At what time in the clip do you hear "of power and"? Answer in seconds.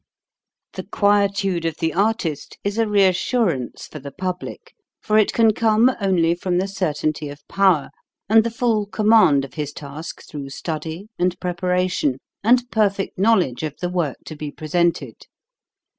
7.31-8.43